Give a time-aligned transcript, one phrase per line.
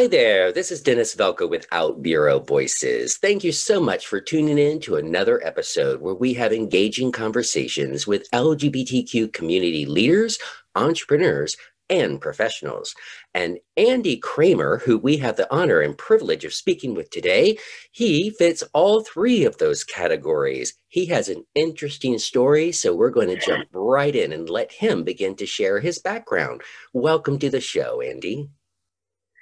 [0.00, 0.50] Hi there.
[0.50, 3.18] This is Dennis Velco with OutBüro Voices.
[3.18, 8.06] Thank you so much for tuning in to another episode where we have engaging conversations
[8.06, 10.38] with LGBTQ community leaders,
[10.74, 11.54] entrepreneurs,
[11.90, 12.94] and professionals.
[13.34, 17.58] And Andy Kramer, who we have the honor and privilege of speaking with today,
[17.92, 20.78] he fits all three of those categories.
[20.88, 25.04] He has an interesting story, so we're going to jump right in and let him
[25.04, 26.62] begin to share his background.
[26.94, 28.48] Welcome to the show, Andy.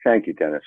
[0.05, 0.63] Thank you, Dennis.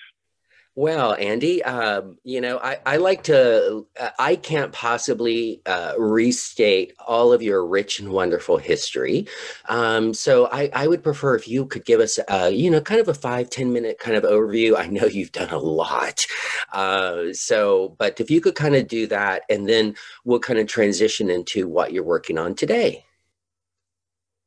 [0.76, 6.94] Well, Andy, um, you know, I, I, like to, uh, I can't possibly uh, restate
[7.06, 9.28] all of your rich and wonderful history.
[9.68, 13.02] Um, so I, I, would prefer if you could give us, uh, you know, kind
[13.02, 14.78] of a five ten minute kind of overview.
[14.78, 16.26] I know you've done a lot.
[16.72, 20.68] Uh, so, but if you could kind of do that, and then we'll kind of
[20.68, 23.04] transition into what you're working on today.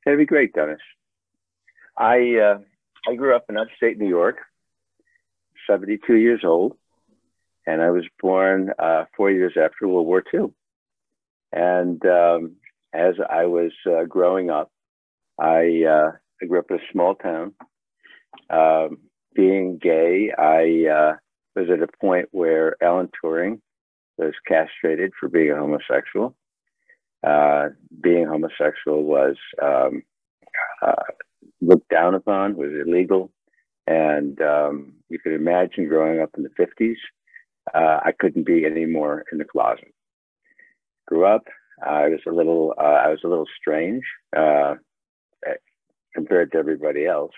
[0.06, 0.80] That'd be great, Dennis.
[1.98, 2.58] I, uh,
[3.06, 4.38] I grew up in upstate New York.
[5.68, 6.76] 72 years old,
[7.66, 10.52] and I was born uh, four years after World War II.
[11.52, 12.56] And um,
[12.92, 14.70] as I was uh, growing up,
[15.38, 17.54] I, uh, I, grew up in a small town.
[18.50, 18.98] Um,
[19.34, 21.16] being gay, I uh,
[21.56, 23.60] was at a point where Alan Turing
[24.16, 26.36] was castrated for being a homosexual.
[27.26, 27.70] Uh,
[28.02, 30.02] being homosexual was um,
[30.82, 30.92] uh,
[31.60, 33.30] looked down upon, was illegal.
[33.86, 36.96] And um, you can imagine growing up in the 50s,
[37.74, 39.92] uh, I couldn't be any more in the closet.
[41.06, 41.44] Grew up,
[41.82, 44.04] I was a little, uh, I was a little strange
[44.36, 44.74] uh,
[46.14, 47.32] compared to everybody else,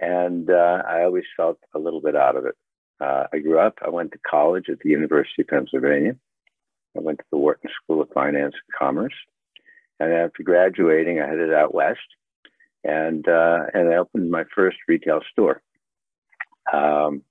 [0.00, 2.54] and uh, I always felt a little bit out of it.
[3.00, 3.74] Uh, I grew up.
[3.84, 6.16] I went to college at the University of Pennsylvania.
[6.96, 9.12] I went to the Wharton School of Finance and Commerce,
[10.00, 12.00] and after graduating, I headed out west,
[12.84, 15.62] and uh, and I opened my first retail store.
[16.72, 17.22] Um,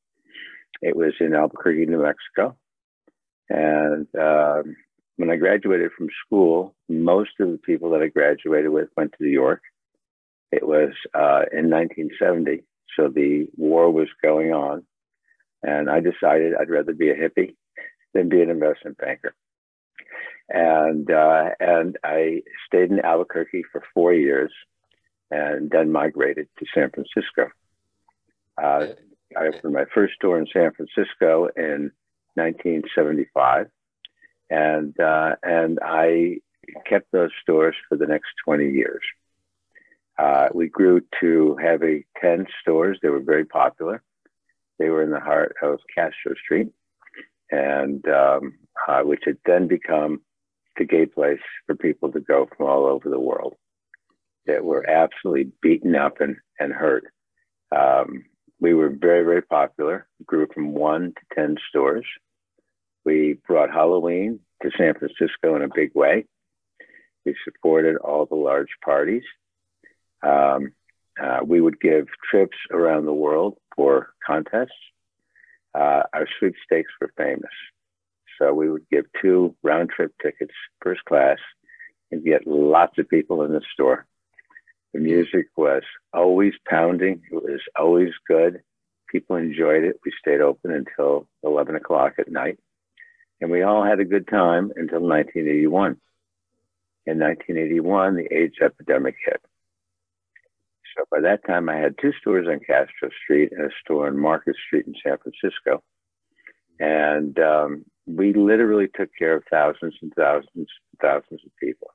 [0.82, 2.56] it was in Albuquerque, New Mexico.
[3.50, 4.76] And um,
[5.18, 9.24] when I graduated from school, most of the people that I graduated with went to
[9.24, 9.62] New York.
[10.52, 12.64] It was uh, in 1970,
[12.96, 14.84] so the war was going on.
[15.64, 17.56] And I decided I'd rather be a hippie
[18.14, 19.34] than be an investment banker.
[20.50, 24.52] And, uh, and I stayed in Albuquerque for four years
[25.32, 27.50] and then migrated to San Francisco.
[28.62, 28.94] Uh,
[29.38, 31.92] I opened my first store in San Francisco in
[32.36, 33.68] 1975,
[34.50, 36.38] and uh, and I
[36.88, 39.02] kept those stores for the next 20 years.
[40.18, 42.98] Uh, we grew to have a 10 stores.
[43.02, 44.02] They were very popular.
[44.80, 46.70] They were in the heart of Castro Street,
[47.52, 48.56] and um,
[48.88, 50.22] uh, which had then become
[50.78, 53.56] the gay place for people to go from all over the world
[54.46, 57.06] that were absolutely beaten up and, and hurt.
[57.76, 58.26] Um,
[58.60, 62.06] we were very, very popular, grew from one to 10 stores.
[63.04, 66.26] We brought Halloween to San Francisco in a big way.
[67.26, 69.24] We supported all the large parties.
[70.24, 70.74] Um,
[71.22, 74.72] uh, we would give trips around the world for contests.
[75.74, 77.52] Uh, our sweepstakes were famous.
[78.40, 81.38] So we would give two round trip tickets, first class,
[82.12, 84.06] and get lots of people in the store.
[84.96, 85.84] The music was
[86.14, 87.22] always pounding.
[87.30, 88.62] It was always good.
[89.12, 90.00] People enjoyed it.
[90.06, 92.60] We stayed open until 11 o'clock at night.
[93.42, 95.98] And we all had a good time until 1981.
[97.08, 99.42] In 1981, the AIDS epidemic hit.
[100.96, 104.18] So by that time, I had two stores on Castro Street and a store on
[104.18, 105.84] Market Street in San Francisco.
[106.80, 110.68] And um, we literally took care of thousands and thousands and
[111.02, 111.90] thousands of people.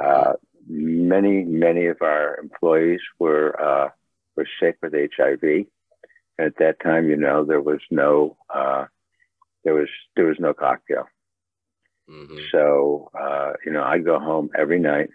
[0.00, 0.32] Uh,
[0.68, 3.88] many, many of our employees were uh,
[4.36, 5.66] were sick with HIV.
[6.38, 8.86] At that time, you know, there was no uh,
[9.64, 11.04] there was there was no cocktail.
[12.10, 12.38] Mm-hmm.
[12.50, 15.10] So uh, you know, I'd go home every night,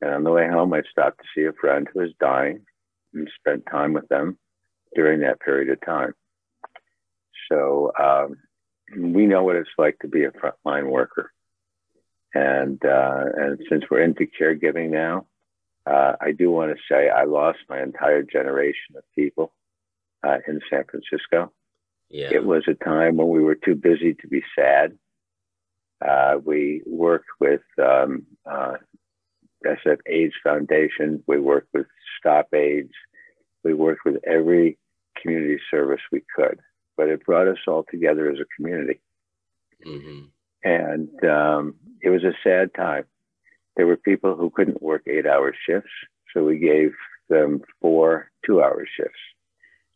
[0.00, 2.64] and on the way home, I'd stop to see a friend who was dying
[3.12, 4.38] and spend time with them
[4.94, 6.12] during that period of time.
[7.50, 8.36] So um,
[8.96, 11.32] we know what it's like to be a frontline worker.
[12.34, 15.26] And uh, and since we're into caregiving now,
[15.86, 19.52] uh, I do want to say I lost my entire generation of people
[20.26, 21.52] uh, in San Francisco.
[22.10, 22.30] Yeah.
[22.32, 24.98] It was a time when we were too busy to be sad.
[26.04, 28.74] Uh, we worked with um, uh,
[29.64, 31.22] SF AIDS Foundation.
[31.26, 31.86] We worked with
[32.18, 32.92] Stop AIDS.
[33.62, 34.78] We worked with every
[35.20, 36.60] community service we could,
[36.96, 39.00] but it brought us all together as a community.
[39.86, 40.26] Mm-hmm.
[40.64, 43.04] And um, it was a sad time.
[43.76, 45.90] There were people who couldn't work eight hour shifts,
[46.32, 46.92] so we gave
[47.28, 49.18] them four two hour shifts.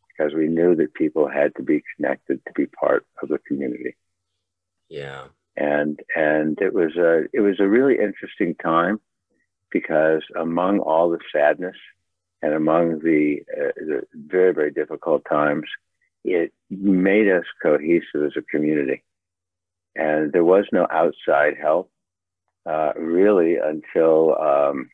[0.09, 3.95] because we knew that people had to be connected to be part of the community.
[4.89, 5.25] Yeah.
[5.55, 8.99] And and it was a it was a really interesting time
[9.71, 11.75] because among all the sadness
[12.41, 15.65] and among the, uh, the very very difficult times,
[16.23, 19.03] it made us cohesive as a community.
[19.99, 21.91] And there was no outside help
[22.65, 24.89] uh, really until um,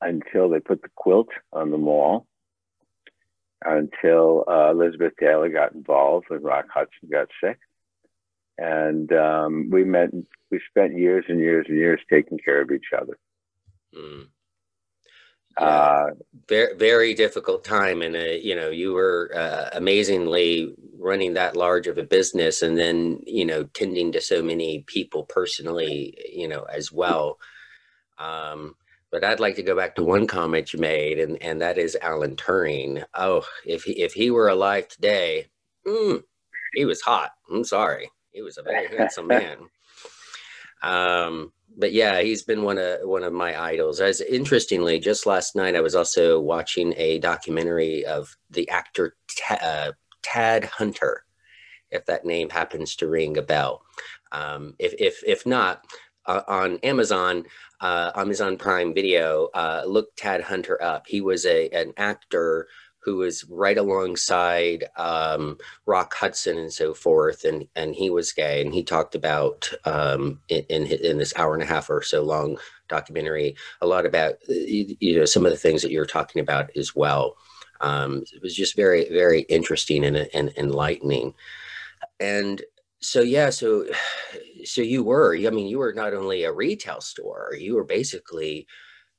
[0.00, 2.26] until they put the quilt on the mall,
[3.62, 7.58] until uh, Elizabeth Taylor got involved when Rock Hudson got sick,
[8.56, 10.08] and um, we met.
[10.50, 13.18] We spent years and years and years taking care of each other.
[13.94, 14.28] Mm.
[15.58, 16.10] Yeah, uh,
[16.48, 21.86] very very difficult time, and uh, you know you were uh, amazingly running that large
[21.86, 26.62] of a business, and then you know tending to so many people personally, you know
[26.64, 27.38] as well.
[28.18, 28.76] Um,
[29.10, 31.96] but I'd like to go back to one comment you made, and and that is
[32.00, 33.04] Alan Turing.
[33.14, 35.48] Oh, if he if he were alive today,
[35.86, 36.22] mm,
[36.74, 37.32] he was hot.
[37.50, 39.58] I'm sorry, he was a very handsome man.
[40.82, 44.00] Um, but yeah, he's been one of one of my idols.
[44.00, 49.54] As interestingly, just last night I was also watching a documentary of the actor T-
[49.60, 49.92] uh,
[50.22, 51.24] Tab Hunter,
[51.90, 53.82] if that name happens to ring a bell.
[54.32, 55.84] Um, if if if not,
[56.26, 57.44] uh, on Amazon,
[57.80, 61.06] uh, Amazon Prime Video, uh, look Tab Hunter up.
[61.06, 62.68] He was a an actor
[63.02, 68.62] who was right alongside um, Rock Hudson and so forth, and and he was gay,
[68.62, 72.22] and he talked about um, in, in, in this hour and a half or so
[72.22, 72.58] long
[72.88, 76.94] documentary a lot about you know some of the things that you're talking about as
[76.94, 77.36] well.
[77.80, 81.34] Um, it was just very very interesting and, and enlightening,
[82.20, 82.62] and
[83.00, 83.86] so yeah, so
[84.64, 88.68] so you were I mean you were not only a retail store, you were basically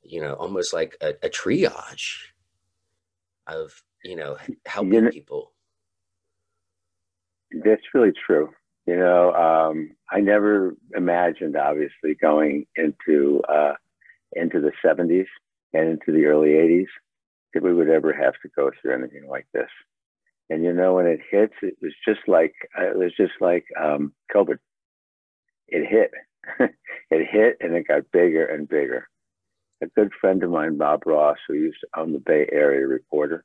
[0.02, 2.16] you know almost like a, a triage
[3.46, 4.36] of you know
[4.66, 5.52] helping you know, people.
[7.64, 8.50] That's really true.
[8.86, 13.74] You know um, i never imagined obviously going into uh,
[14.32, 15.26] into the 70s
[15.72, 16.86] and into the early 80s
[17.54, 19.70] that we would ever have to go through anything like this.
[20.50, 23.64] And you know when it hits it was just like uh, it was just like
[23.80, 24.58] um, covid.
[25.68, 26.10] It hit.
[27.10, 29.08] It hit and it got bigger and bigger
[29.84, 33.44] a good friend of mine, Bob Ross, who used to own the Bay Area Reporter,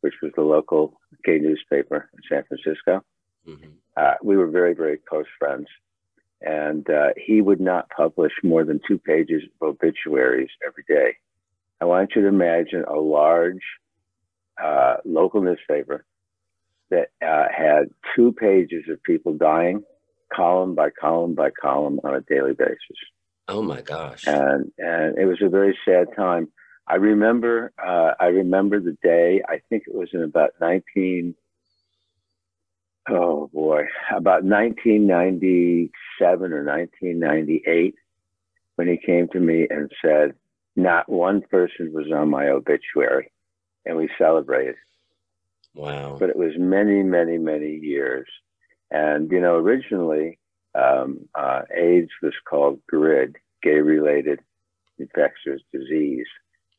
[0.00, 3.02] which was the local gay newspaper in San Francisco.
[3.46, 3.70] Mm-hmm.
[3.96, 5.66] Uh, we were very, very close friends.
[6.40, 11.16] And uh, he would not publish more than two pages of obituaries every day.
[11.80, 13.62] I want you to imagine a large
[14.62, 16.04] uh, local newspaper
[16.90, 17.84] that uh, had
[18.14, 19.82] two pages of people dying,
[20.32, 22.98] column by column by column on a daily basis.
[23.48, 24.26] Oh my gosh!
[24.26, 26.48] And and it was a very sad time.
[26.86, 29.42] I remember uh, I remember the day.
[29.46, 31.34] I think it was in about nineteen.
[33.08, 37.94] Oh boy, about 1997 or 1998,
[38.76, 40.34] when he came to me and said,
[40.74, 43.30] "Not one person was on my obituary,"
[43.84, 44.76] and we celebrated.
[45.74, 46.16] Wow!
[46.18, 48.26] But it was many, many, many years,
[48.90, 50.38] and you know, originally
[50.74, 54.40] um, uh, AIDS was called GRID, gay-related
[54.98, 56.26] infectious disease.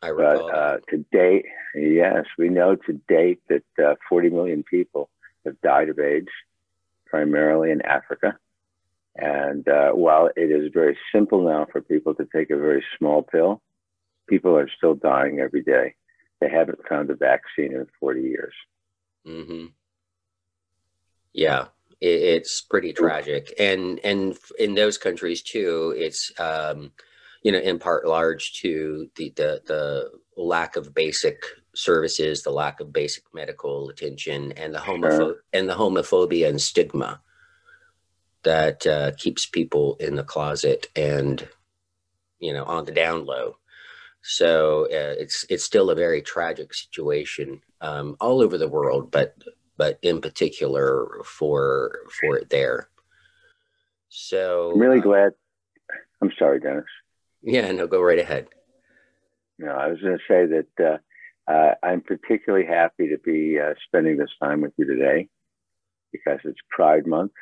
[0.01, 5.09] I but uh, to date, yes, we know to date that uh, 40 million people
[5.45, 6.29] have died of AIDS,
[7.05, 8.37] primarily in Africa.
[9.15, 13.23] And uh, while it is very simple now for people to take a very small
[13.23, 13.61] pill,
[14.27, 15.95] people are still dying every day.
[16.41, 18.53] They haven't found a vaccine in 40 years.
[19.25, 19.67] Mm-hmm.
[21.33, 21.67] Yeah,
[22.01, 26.91] it's pretty tragic and and in those countries too it's um
[27.41, 32.79] you know in part large to the the, the lack of basic services the lack
[32.79, 35.35] of basic medical attention and the homopho- sure.
[35.53, 37.21] and the homophobia and stigma
[38.43, 41.47] that uh, keeps people in the closet and
[42.39, 43.57] you know on the down low
[44.21, 49.35] so uh, it's it's still a very tragic situation um, all over the world but
[49.77, 52.89] but in particular for for it there.
[54.10, 55.34] So I'm really uh, glad.
[56.22, 56.86] I'm sorry, Dennis.
[57.41, 58.48] Yeah, no, go right ahead.
[59.60, 61.00] No, I was going to say that
[61.48, 65.29] uh, uh, I'm particularly happy to be uh, spending this time with you today
[66.12, 67.34] because it's Pride Month.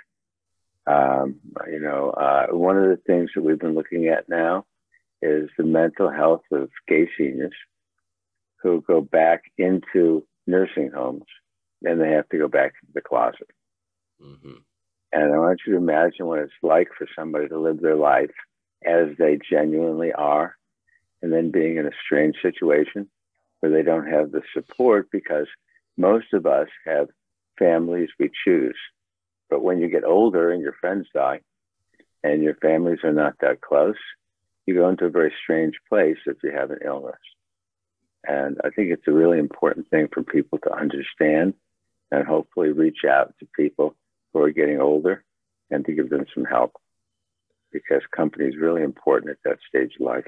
[0.86, 1.40] Um,
[1.72, 4.66] you know, uh, one of the things that we've been looking at now
[5.22, 7.54] is the mental health of gay seniors
[8.62, 11.24] who go back into nursing homes
[11.84, 13.52] then they have to go back to the closet.
[14.22, 14.56] Mm-hmm.
[15.12, 18.32] And I want you to imagine what it's like for somebody to live their life
[18.84, 20.56] as they genuinely are,
[21.22, 23.08] and then being in a strange situation
[23.60, 25.48] where they don't have the support because
[25.98, 27.08] most of us have
[27.60, 28.78] families we choose.
[29.50, 31.42] But when you get older and your friends die
[32.24, 33.96] and your families are not that close,
[34.66, 37.20] you go into a very strange place if you have an illness.
[38.26, 41.54] And I think it's a really important thing for people to understand
[42.14, 43.96] and hopefully reach out to people
[44.32, 45.24] who are getting older
[45.72, 46.74] and to give them some help
[47.72, 50.28] because company is really important at that stage of life.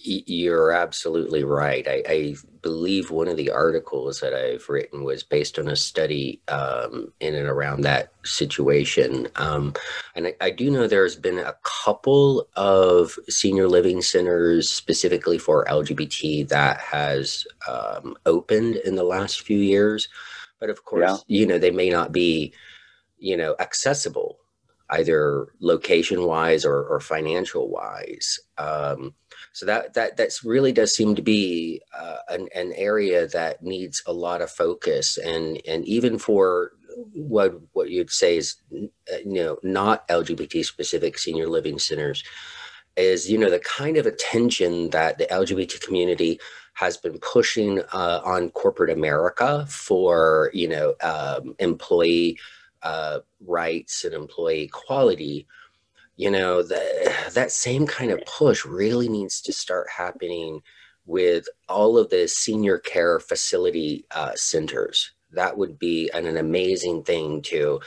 [0.00, 1.86] You're absolutely right.
[1.86, 6.40] I, I, believe one of the articles that I've written was based on a study
[6.48, 9.26] um, in and around that situation.
[9.36, 9.74] Um,
[10.14, 15.64] and I, I, do know there's been a couple of senior living centers specifically for
[15.64, 20.08] LGBT that has um, opened in the last few years.
[20.60, 21.40] But of course, yeah.
[21.40, 22.52] you know, they may not be,
[23.18, 24.38] you know, accessible
[24.90, 28.40] either location wise or, or financial wise.
[28.56, 29.14] Um,
[29.52, 34.02] so that that that's really does seem to be uh, an, an area that needs
[34.06, 36.72] a lot of focus and and even for
[37.12, 38.90] what what you'd say is you
[39.24, 42.24] know not LGBT specific senior living centers
[42.96, 46.40] is you know the kind of attention that the LGBT community
[46.78, 52.38] has been pushing uh, on corporate America for you know um, employee
[52.82, 55.46] uh, rights and employee equality
[56.16, 60.60] you know the, that same kind of push really needs to start happening
[61.06, 65.12] with all of the senior care facility uh, centers.
[65.32, 67.80] That would be an, an, amazing thing to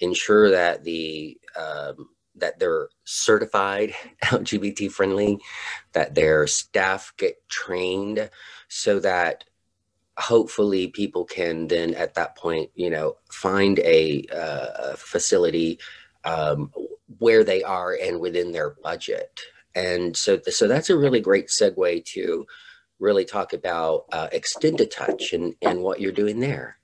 [0.00, 5.38] ensure that the um, that they're certified lgbt friendly
[5.92, 8.28] that their staff get trained
[8.68, 9.44] so that
[10.16, 15.78] hopefully people can then at that point you know find a, uh, facility
[16.24, 16.70] um,
[17.18, 19.40] where they are and within their budget.
[19.74, 22.46] And so, so that's a really great segue to
[23.00, 26.78] really talk about uh, extended touch and, and what you're doing there.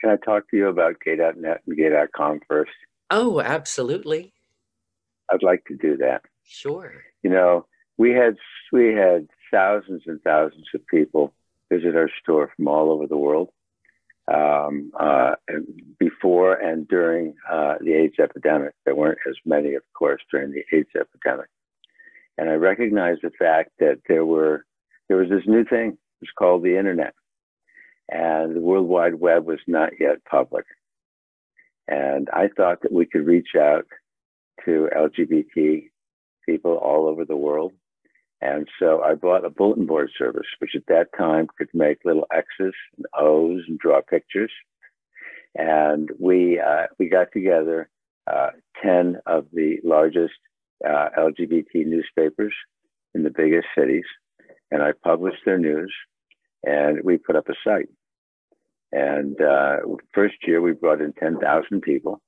[0.00, 2.72] Can I talk to you about gay.net and gay.com first?
[3.10, 4.31] Oh, absolutely.
[5.32, 6.22] I'd like to do that.
[6.44, 6.92] Sure.
[7.22, 8.36] You know, we had
[8.72, 11.32] we had thousands and thousands of people
[11.70, 13.50] visit our store from all over the world
[14.32, 15.34] um, uh,
[15.98, 18.74] before and during uh, the AIDS epidemic.
[18.84, 21.48] There weren't as many, of course, during the AIDS epidemic.
[22.38, 24.64] And I recognized the fact that there were
[25.08, 25.90] there was this new thing.
[25.90, 27.14] It was called the internet,
[28.08, 30.64] and the World Wide Web was not yet public.
[31.88, 33.86] And I thought that we could reach out
[34.64, 35.88] to LGBT
[36.46, 37.72] people all over the world
[38.42, 42.26] and so I bought a bulletin board service, which at that time could make little
[42.34, 44.50] X's and O's and draw pictures.
[45.54, 47.88] And we uh, we got together
[48.26, 48.48] uh,
[48.82, 50.34] ten of the largest
[50.84, 52.52] uh, LGBT newspapers
[53.14, 54.06] in the biggest cities,
[54.72, 55.92] and I published their news,
[56.64, 57.90] and we put up a site.
[58.90, 59.76] And uh,
[60.12, 62.20] first year we brought in ten thousand people.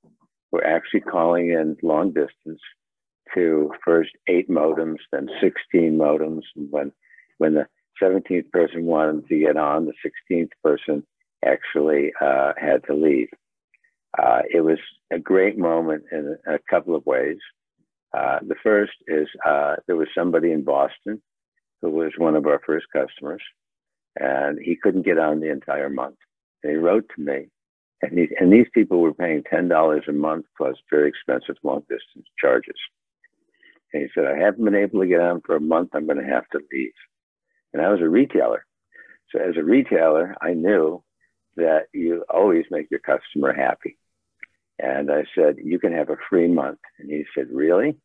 [0.51, 2.61] We're actually calling in long distance
[3.33, 6.43] to first eight modems, then 16 modems.
[6.55, 6.91] And when,
[7.37, 7.67] when the
[8.01, 11.03] 17th person wanted to get on, the 16th person
[11.43, 13.29] actually uh, had to leave.
[14.17, 14.79] Uh, it was
[15.11, 17.37] a great moment in a couple of ways.
[18.17, 21.21] Uh, the first is uh, there was somebody in Boston
[21.81, 23.41] who was one of our first customers,
[24.17, 26.15] and he couldn't get on the entire month.
[26.63, 27.49] And he wrote to me,
[28.01, 32.27] and, he, and these people were paying $10 a month plus very expensive long distance
[32.39, 32.75] charges.
[33.93, 35.91] And he said, I haven't been able to get on for a month.
[35.93, 36.91] I'm going to have to leave.
[37.73, 38.65] And I was a retailer.
[39.31, 41.03] So as a retailer, I knew
[41.55, 43.97] that you always make your customer happy.
[44.79, 46.79] And I said, you can have a free month.
[46.99, 47.95] And he said, really?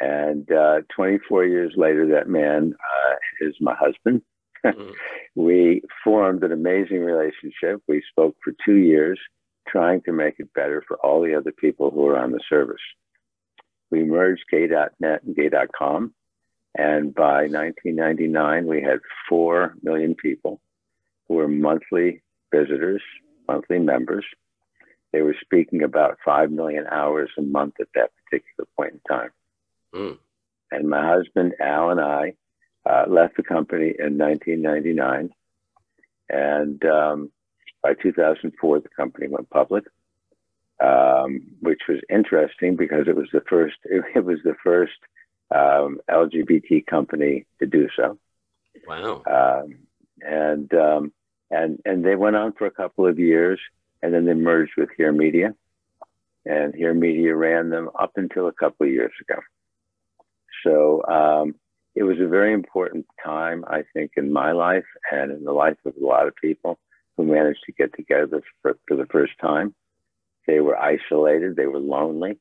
[0.00, 3.14] And uh, 24 years later, that man uh,
[3.46, 4.22] is my husband.
[4.64, 4.90] Mm-hmm.
[5.34, 7.82] We formed an amazing relationship.
[7.88, 9.18] We spoke for two years,
[9.66, 12.82] trying to make it better for all the other people who are on the service
[13.92, 16.14] we merged gay.net and gay.com.
[16.76, 20.60] And by 1999, we had 4 million people
[21.28, 23.02] who were monthly visitors,
[23.46, 24.24] monthly members.
[25.12, 29.30] They were speaking about 5 million hours a month at that particular point in time.
[29.94, 30.18] Mm.
[30.70, 32.32] And my husband, Al, and I
[32.88, 35.30] uh, left the company in 1999.
[36.28, 37.30] And um,
[37.82, 39.84] by 2004, the company went public
[40.82, 44.92] um, which was interesting because it was the first it was the first
[45.54, 48.18] um, LGBT company to do so.
[48.86, 49.22] Wow.
[49.26, 49.78] Um,
[50.20, 51.12] and um,
[51.50, 53.60] and and they went on for a couple of years,
[54.02, 55.54] and then they merged with Here Media,
[56.44, 59.40] and Here Media ran them up until a couple of years ago.
[60.64, 61.54] So um,
[61.94, 65.76] it was a very important time, I think, in my life and in the life
[65.84, 66.78] of a lot of people
[67.16, 69.74] who managed to get together for, for the first time.
[70.46, 72.38] They were isolated, they were lonely,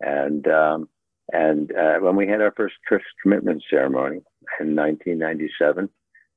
[0.00, 0.88] and um,
[1.32, 2.74] and uh, when we had our first
[3.22, 4.16] commitment ceremony
[4.60, 5.88] in 1997,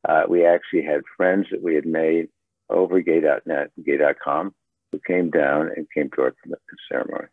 [0.08, 2.28] uh, we actually had friends that we had made
[2.70, 4.54] over gay.net, and gay.com,
[4.92, 7.28] who came down and came to our commitment ceremony.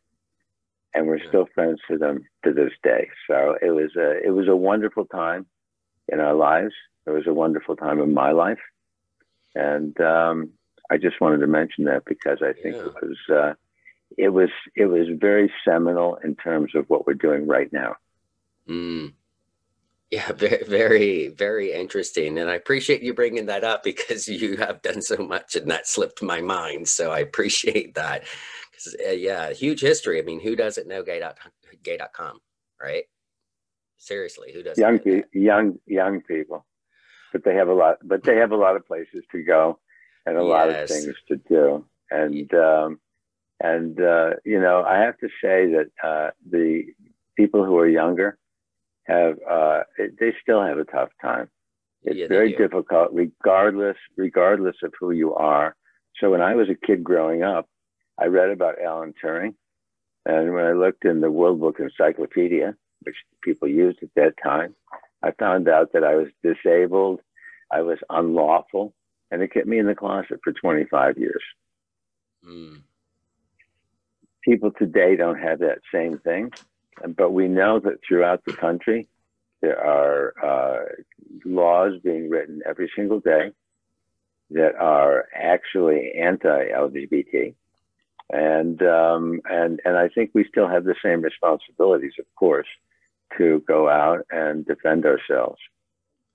[0.94, 3.08] And we're still friends to them to this day.
[3.26, 5.46] So it was a, it was a wonderful time
[6.08, 6.74] in our lives.
[7.06, 8.60] It was a wonderful time in my life.
[9.54, 10.50] And um,
[10.90, 12.86] I just wanted to mention that because I think yeah.
[12.86, 13.54] it was, uh,
[14.18, 17.96] it was, it was very seminal in terms of what we're doing right now.
[18.68, 19.14] Mm.
[20.12, 20.30] Yeah,
[20.68, 22.38] very, very interesting.
[22.38, 25.88] And I appreciate you bringing that up because you have done so much and that
[25.88, 26.88] slipped my mind.
[26.88, 28.24] So I appreciate that.
[28.86, 30.18] Uh, yeah, huge history.
[30.18, 31.22] I mean, who doesn't know gay.
[31.82, 32.40] gay.com,
[32.80, 33.04] right?
[33.98, 34.82] Seriously, who doesn't?
[34.82, 36.66] Young, pe- young, young people.
[37.32, 39.78] But they have a lot, but they have a lot of places to go
[40.26, 40.48] and a yes.
[40.48, 41.86] lot of things to do.
[42.10, 43.00] And, um,
[43.60, 46.84] and, uh, you know, I have to say that uh, the
[47.36, 48.38] people who are younger,
[49.04, 51.48] have uh, they still have a tough time.
[52.04, 55.76] It's yeah, very difficult, regardless regardless of who you are.
[56.20, 57.68] So when I was a kid growing up,
[58.22, 59.54] I read about Alan Turing,
[60.24, 64.74] and when I looked in the World Book Encyclopedia, which people used at that time,
[65.22, 67.20] I found out that I was disabled,
[67.70, 68.94] I was unlawful,
[69.30, 71.42] and it kept me in the closet for 25 years.
[72.48, 72.82] Mm.
[74.44, 76.52] People today don't have that same thing.
[77.16, 79.08] But we know that throughout the country,
[79.60, 80.84] there are uh,
[81.44, 83.52] laws being written every single day
[84.50, 87.54] that are actually anti-LGBT,
[88.32, 92.66] and um, and and I think we still have the same responsibilities, of course,
[93.36, 95.60] to go out and defend ourselves.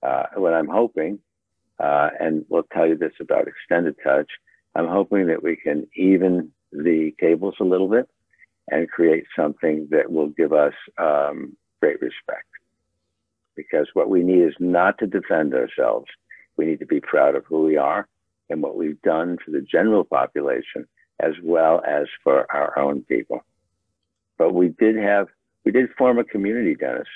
[0.02, 1.18] Uh, what I'm hoping,
[1.80, 4.30] uh, and we'll tell you this about extended touch,
[4.76, 8.08] I'm hoping that we can even the tables a little bit
[8.70, 12.46] and create something that will give us um, great respect.
[13.56, 16.06] Because what we need is not to defend ourselves.
[16.56, 18.06] We need to be proud of who we are
[18.50, 20.86] and what we've done for the general population
[21.20, 23.44] as well as for our own people.
[24.36, 25.28] But we did have,
[25.64, 27.08] we did form a community, Dennis,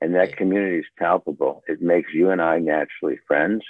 [0.00, 1.62] and that community is palpable.
[1.68, 3.62] It makes you and I naturally friends.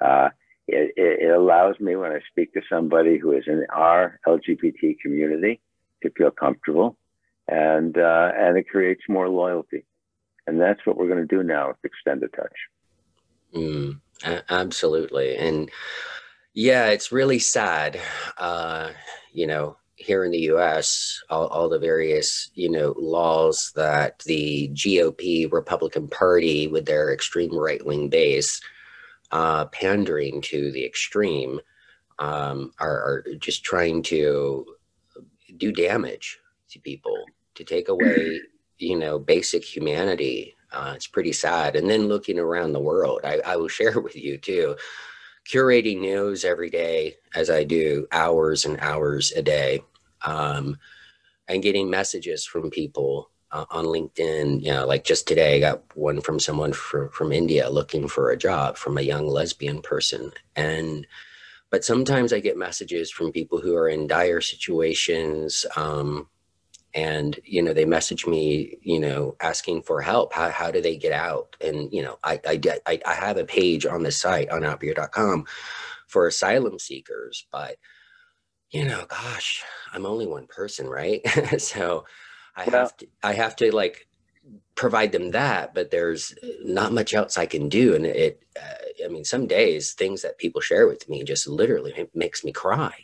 [0.00, 0.30] Uh,
[0.68, 5.60] it, it, allows me when I speak to somebody who is in our LGBT community
[6.02, 6.96] to feel comfortable,
[7.48, 9.86] and uh, and it creates more loyalty,
[10.46, 12.52] and that's what we're going to do now with extended touch.
[13.54, 14.00] Mm,
[14.50, 15.70] absolutely, and
[16.58, 18.00] yeah, it's really sad,
[18.36, 18.90] uh,
[19.32, 24.68] you know, here in the U.S., all, all, the various you know laws that the
[24.74, 28.60] GOP Republican Party, with their extreme right wing base,
[29.30, 31.60] uh, pandering to the extreme,
[32.18, 34.66] um, are, are, just trying to
[35.58, 36.40] do damage
[36.70, 38.40] to people, to take away,
[38.78, 40.56] you know, basic humanity.
[40.72, 41.76] Uh, it's pretty sad.
[41.76, 44.74] And then looking around the world, I, I will share with you too,
[45.48, 49.82] curating news every day as I do, hours and hours a day,
[50.24, 50.78] um,
[51.48, 54.62] and getting messages from people uh, on LinkedIn.
[54.62, 58.30] You know, like just today, I got one from someone from from India looking for
[58.30, 61.06] a job from a young lesbian person, and
[61.70, 65.64] but sometimes I get messages from people who are in dire situations.
[65.76, 66.28] Um,
[66.98, 70.32] and you know they message me you know asking for help.
[70.32, 71.56] How, how do they get out?
[71.60, 75.46] And you know I, I i have a page on the site on outburo.com
[76.08, 77.76] for asylum seekers but
[78.70, 81.20] you know gosh i'm only one person right?
[81.58, 82.04] So
[82.56, 84.08] i have to i have to like
[84.74, 86.34] provide them that but there's
[86.64, 87.94] not much else i can do.
[87.94, 91.92] And it uh, i mean some days things that people share with me just literally
[92.14, 92.94] makes me cry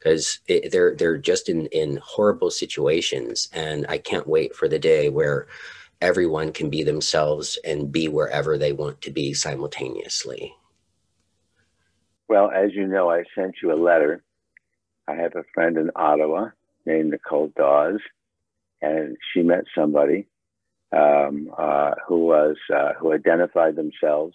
[0.00, 0.40] because
[0.72, 5.46] they're they're just in in horrible situations and i can't wait for the day where
[6.00, 10.54] everyone can be themselves and be wherever they want to be simultaneously.
[12.28, 14.22] Well as you know i sent you a letter.
[15.06, 16.50] I have a friend in ottawa
[16.86, 18.00] named nicole dawes
[18.80, 20.26] and she met somebody
[20.92, 24.34] um, uh, who was uh, who identified themselves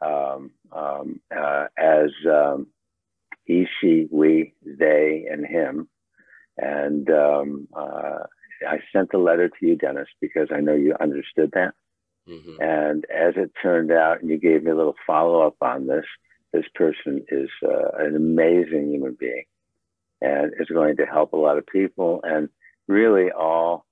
[0.00, 2.68] um, um, uh, as um,
[3.44, 5.88] he, she, we, they, and him.
[6.56, 8.20] And um, uh,
[8.66, 11.74] I sent the letter to you, Dennis, because I know you understood that.
[12.28, 12.62] Mm-hmm.
[12.62, 16.06] And as it turned out, and you gave me a little follow up on this,
[16.52, 19.44] this person is uh, an amazing human being
[20.22, 22.20] and is going to help a lot of people.
[22.22, 22.48] And
[22.86, 23.84] really, all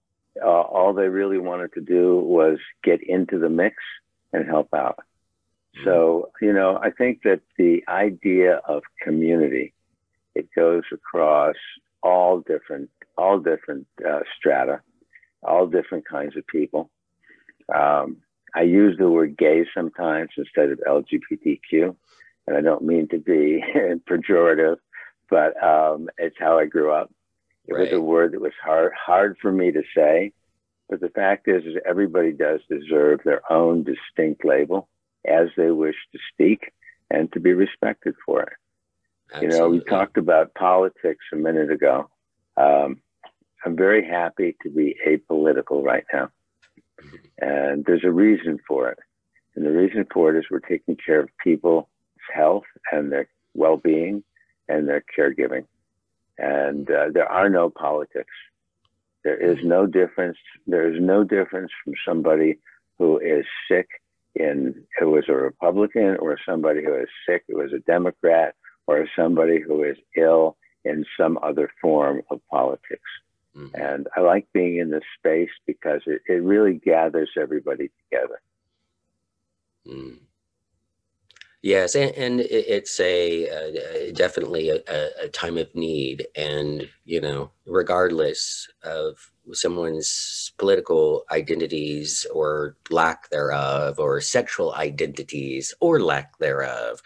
[0.43, 3.77] uh, all they really wanted to do was get into the mix
[4.33, 5.01] and help out.
[5.77, 5.85] Mm-hmm.
[5.85, 9.73] So, you know, I think that the idea of community,
[10.35, 11.57] it goes across
[12.03, 14.81] all different, all different uh, strata,
[15.43, 16.91] all different kinds of people.
[17.75, 18.19] Um,
[18.55, 21.97] I use the word gay sometimes instead of LGBTQ,
[22.47, 23.65] and I don't mean to be
[24.11, 24.77] pejorative,
[25.31, 27.11] but um, it's how I grew up.
[27.67, 27.81] It right.
[27.83, 30.33] was a word that was hard hard for me to say,
[30.91, 34.89] but the fact is, is everybody does deserve their own distinct label
[35.27, 36.73] as they wish to speak
[37.11, 38.53] and to be respected for it.
[39.33, 39.57] Absolutely.
[39.57, 42.11] You know, we talked about politics a minute ago.
[42.57, 43.01] Um,
[43.65, 46.31] I'm very happy to be apolitical right now.
[47.41, 48.99] And there's a reason for it.
[49.55, 51.87] And the reason for it is we're taking care of people's
[52.33, 54.23] health and their well being
[54.69, 55.67] and their caregiving.
[56.39, 58.35] And uh, there are no politics.
[59.25, 60.39] There is no difference.
[60.67, 62.59] There is no difference from somebody
[62.99, 63.89] who is sick
[64.35, 68.55] in who is a Republican or somebody who is sick who is a Democrat
[68.87, 73.11] or somebody who is ill in some other form of politics.
[73.57, 73.81] Mm-hmm.
[73.81, 78.41] And I like being in this space because it, it really gathers everybody together.
[79.87, 80.19] Mm.
[81.63, 84.81] Yes, and, and it's a uh, definitely a,
[85.23, 93.99] a, time of need, and you know, regardless of someone's political identities or lack thereof,
[93.99, 97.03] or sexual identities or lack thereof,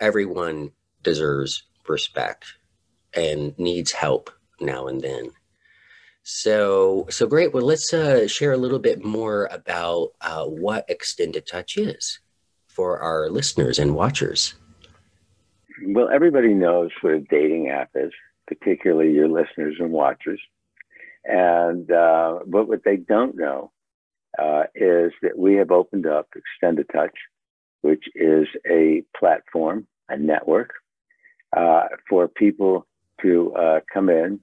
[0.00, 0.70] everyone
[1.02, 2.54] deserves respect
[3.14, 5.30] and needs help now and then.
[6.22, 7.52] So, so great.
[7.52, 12.18] Well, let's uh, share a little bit more about uh, what Extended Touch is
[12.66, 14.54] for our listeners and watchers.
[15.86, 18.12] Well, everybody knows what a dating app is,
[18.46, 20.40] particularly your listeners and watchers.
[21.24, 23.72] And uh, but what they don't know
[24.38, 27.16] uh, is that we have opened up Extended Touch,
[27.80, 30.72] which is a platform, a network
[31.56, 32.86] uh, for people
[33.22, 34.40] to uh, come in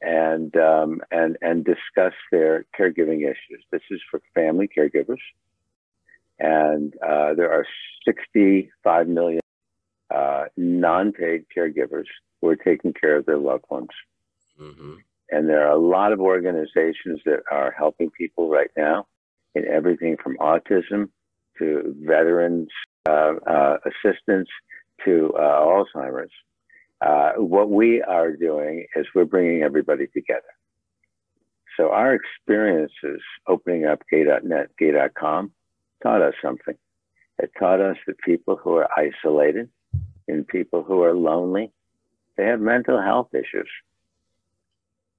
[0.00, 3.64] and um, and and discuss their caregiving issues.
[3.70, 5.18] This is for family caregivers,
[6.38, 7.66] and uh, there are
[8.04, 9.40] 65 million
[10.10, 12.06] uh, non-paid caregivers
[12.40, 13.88] who are taking care of their loved ones.
[14.60, 14.94] Mm-hmm.
[15.30, 19.06] And there are a lot of organizations that are helping people right now
[19.54, 21.10] in everything from autism
[21.58, 22.68] to veterans
[23.08, 24.48] uh, uh assistance
[25.04, 26.30] to uh, Alzheimer's.
[27.00, 30.42] Uh, what we are doing is we're bringing everybody together.
[31.76, 35.52] So our experiences opening up gay.net, gay.com
[36.02, 36.74] taught us something.
[37.38, 39.70] It taught us that people who are isolated
[40.26, 41.72] and people who are lonely,
[42.36, 43.68] they have mental health issues.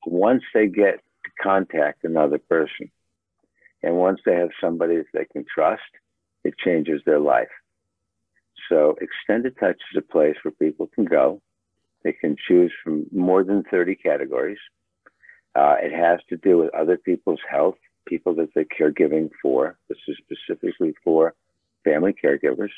[0.10, 2.92] Once they get to contact another person,
[3.84, 5.82] and once they have somebody that they can trust,
[6.44, 7.48] it changes their life.
[8.70, 11.42] So Extended Touch is a place where people can go
[12.04, 14.60] they can choose from more than 30 categories.
[15.56, 17.76] Uh, it has to do with other people's health,
[18.08, 19.78] people that they're caregiving for.
[19.90, 21.34] This is specifically for
[21.84, 22.70] family caregivers.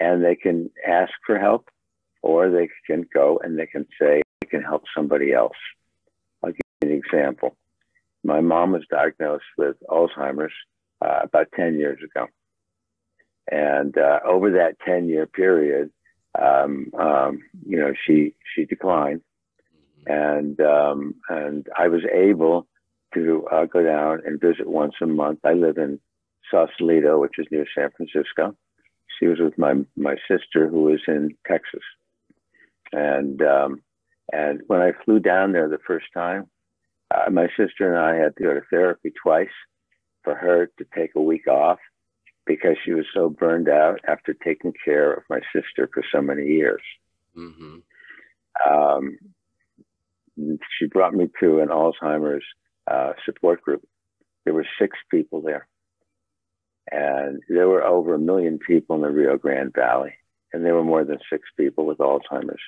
[0.00, 1.68] And they can ask for help
[2.22, 5.56] or they can go and they can say, I can help somebody else.
[6.82, 7.56] An example.
[8.24, 10.52] My mom was diagnosed with Alzheimer's
[11.00, 12.26] uh, about 10 years ago.
[13.50, 15.90] And uh, over that 10 year period,
[16.38, 19.22] um, um, you know, she she declined,
[20.06, 22.66] and um, and I was able
[23.14, 25.40] to uh, go down and visit once a month.
[25.44, 25.98] I live in
[26.50, 28.54] Sausalito, which is near San Francisco.
[29.18, 31.82] She was with my my sister who was in Texas,
[32.92, 33.82] and um,
[34.32, 36.48] and when I flew down there the first time,
[37.10, 39.48] uh, my sister and I had to go to therapy twice
[40.24, 41.78] for her to take a week off
[42.46, 46.46] because she was so burned out after taking care of my sister for so many
[46.46, 46.82] years.
[47.36, 47.78] Mm-hmm.
[48.70, 49.18] Um,
[50.78, 52.44] she brought me to an Alzheimer's
[52.90, 53.86] uh, support group.
[54.44, 55.68] There were six people there.
[56.90, 60.14] And there were over a million people in the Rio Grande Valley.
[60.52, 62.60] And there were more than six people with Alzheimer's.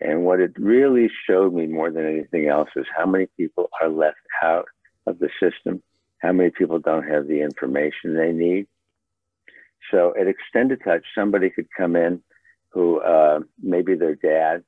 [0.00, 3.88] And what it really showed me more than anything else is how many people are
[3.88, 4.66] left out
[5.06, 5.82] of the system,
[6.18, 8.66] how many people don't have the information they need,
[9.90, 12.22] so at Extended Touch, somebody could come in
[12.70, 14.64] who uh, maybe their dad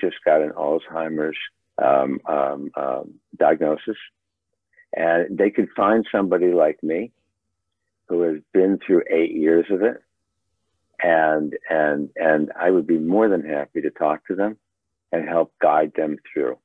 [0.00, 1.36] just got an Alzheimer's
[1.82, 3.96] um, um, um, diagnosis,
[4.96, 7.12] and they could find somebody like me
[8.08, 10.02] who has been through eight years of it,
[11.02, 14.56] and and and I would be more than happy to talk to them
[15.10, 16.58] and help guide them through.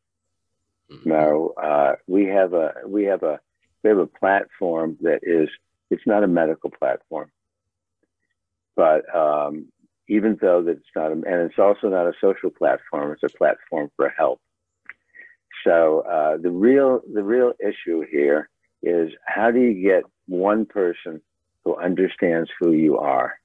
[0.91, 1.09] Mm-hmm.
[1.09, 3.39] Now uh, we have a we have a
[3.83, 5.49] we have a platform that is
[5.89, 7.31] it's not a medical platform,
[8.75, 9.67] but um,
[10.09, 13.37] even though that it's not, a, and it's also not a social platform, it's a
[13.37, 14.39] platform for help.
[15.63, 18.49] So uh, the real the real issue here
[18.83, 21.21] is how do you get one person
[21.65, 23.39] who understands who you are,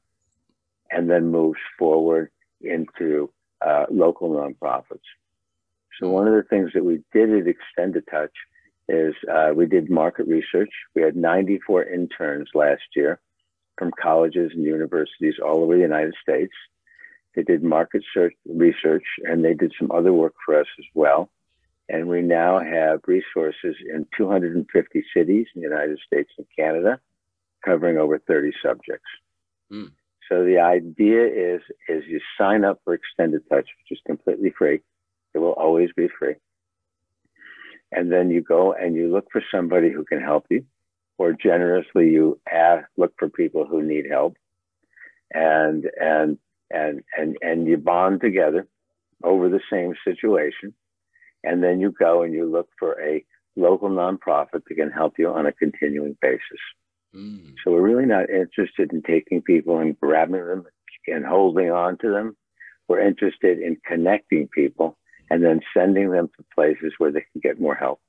[0.92, 3.30] and then moves forward into
[3.64, 5.00] uh, local nonprofits.
[6.00, 8.32] So one of the things that we did at Extend Extended Touch
[8.88, 10.70] is uh, we did market research.
[10.94, 13.20] We had 94 interns last year
[13.78, 16.52] from colleges and universities all over the United States.
[17.34, 21.30] They did market search, research and they did some other work for us as well.
[21.88, 27.00] And we now have resources in 250 cities in the United States and Canada,
[27.64, 29.08] covering over 30 subjects.
[29.70, 29.92] Mm.
[30.28, 34.80] So the idea is, is you sign up for Extended Touch, which is completely free.
[35.34, 36.34] It will always be free.
[37.90, 40.64] And then you go and you look for somebody who can help you,
[41.18, 44.36] or generously you ask, look for people who need help,
[45.32, 46.38] and and
[46.70, 48.66] and and and you bond together
[49.22, 50.74] over the same situation,
[51.44, 53.24] and then you go and you look for a
[53.56, 56.60] local nonprofit that can help you on a continuing basis.
[57.14, 57.54] Mm.
[57.62, 60.64] So we're really not interested in taking people and grabbing them
[61.06, 62.36] and holding on to them.
[62.88, 64.98] We're interested in connecting people
[65.30, 68.00] and then sending them to places where they can get more help.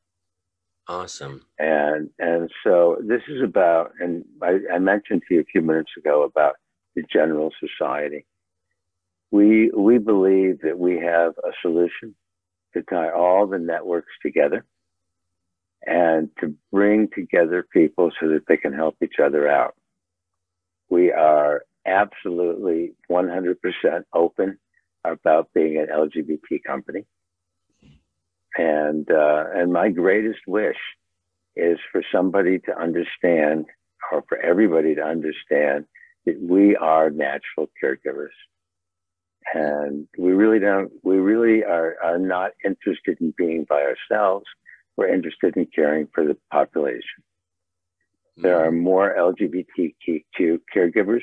[0.87, 1.45] Awesome.
[1.59, 5.91] And and so this is about, and I, I mentioned to you a few minutes
[5.97, 6.55] ago about
[6.95, 8.25] the general society.
[9.31, 12.15] We we believe that we have a solution
[12.73, 14.65] to tie all the networks together
[15.85, 19.75] and to bring together people so that they can help each other out.
[20.89, 23.55] We are absolutely 100%
[24.13, 24.57] open
[25.03, 27.05] about being an LGBT company.
[28.57, 30.77] And, uh, and my greatest wish
[31.55, 33.65] is for somebody to understand
[34.11, 35.85] or for everybody to understand
[36.25, 38.33] that we are natural caregivers.
[39.53, 44.45] And we really don't, we really are, are not interested in being by ourselves.
[44.97, 47.23] We're interested in caring for the population.
[48.35, 51.21] There are more LGBTQ caregivers,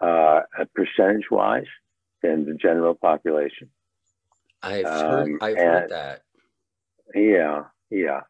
[0.00, 0.40] uh,
[0.74, 1.66] percentage wise,
[2.22, 3.70] than the general population.
[4.62, 6.22] I've heard, um, I've heard that.
[7.14, 8.20] Yeah, yeah,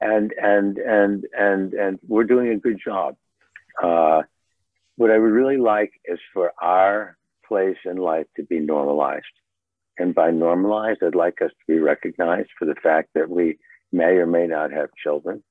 [0.00, 3.16] and and and and and we're doing a good job.
[3.82, 4.22] Uh,
[4.96, 9.24] what I would really like is for our place in life to be normalized,
[9.98, 13.58] and by normalized, I'd like us to be recognized for the fact that we
[13.92, 15.42] may or may not have children.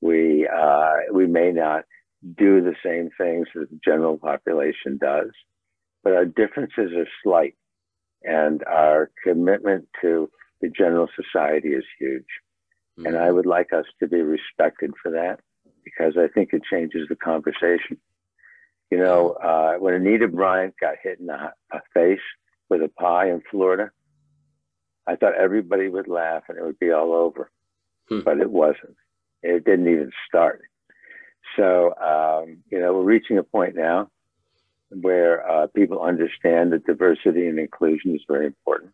[0.00, 1.84] We uh, we may not
[2.36, 5.30] do the same things that the general population does
[6.04, 7.56] but our differences are slight,
[8.22, 10.30] and our commitment to
[10.60, 12.26] the general society is huge.
[12.98, 13.06] Mm-hmm.
[13.06, 15.40] And I would like us to be respected for that
[15.82, 17.96] because I think it changes the conversation.
[18.90, 21.50] You know, uh, when Anita Bryant got hit in the
[21.92, 22.20] face
[22.68, 23.90] with a pie in Florida,
[25.06, 27.50] I thought everybody would laugh and it would be all over,
[28.08, 28.20] hmm.
[28.20, 28.96] but it wasn't.
[29.42, 30.62] It didn't even start.
[31.56, 34.10] So, um, you know, we're reaching a point now
[34.90, 38.92] where uh, people understand that diversity and inclusion is very important.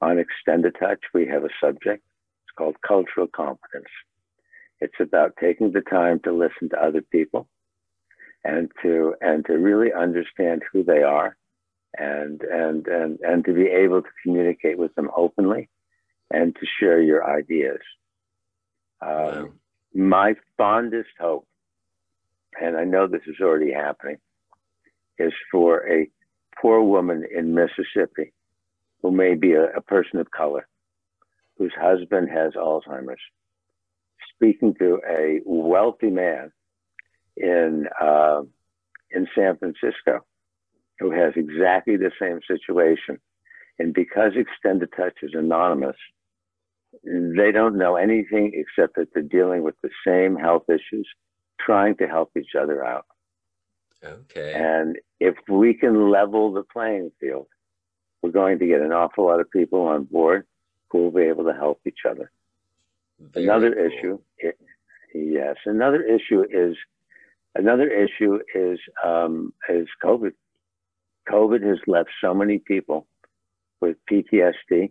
[0.00, 2.02] On Extended Touch, we have a subject.
[2.44, 3.88] It's called cultural competence.
[4.80, 7.48] It's about taking the time to listen to other people
[8.44, 11.36] and to and to really understand who they are
[11.98, 15.68] and and and and to be able to communicate with them openly
[16.30, 17.80] and to share your ideas.
[19.00, 19.48] Um, wow.
[19.94, 21.46] My fondest hope,
[22.60, 24.16] and I know this is already happening,
[25.18, 26.08] is for a
[26.60, 28.32] poor woman in Mississippi
[29.02, 30.66] who may be a, a person of color
[31.58, 33.20] whose husband has Alzheimer's,
[34.34, 36.50] speaking to a wealthy man
[37.36, 38.42] in uh,
[39.10, 40.24] in San Francisco
[40.98, 43.18] who has exactly the same situation.
[43.78, 45.96] And because Extended Touch is anonymous,
[47.02, 51.08] they don't know anything except that they're dealing with the same health issues,
[51.60, 53.06] trying to help each other out.
[54.04, 54.52] Okay.
[54.54, 57.46] And if we can level the playing field,
[58.22, 60.46] we're going to get an awful lot of people on board
[60.90, 62.30] who will be able to help each other.
[63.18, 63.86] Very another cool.
[63.86, 64.58] issue, it,
[65.14, 66.76] yes, another issue is
[67.54, 70.32] another issue is um, is COVID.
[71.28, 73.06] COVID has left so many people
[73.80, 74.90] with PTSD,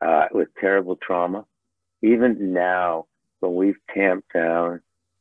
[0.00, 1.44] uh, with terrible trauma.
[2.02, 3.06] Even now,
[3.40, 4.80] when we've tamped down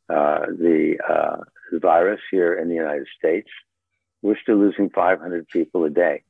[0.10, 1.38] uh, the uh,
[1.80, 3.50] virus here in the United States,
[4.22, 6.24] we're still losing 500 people a day.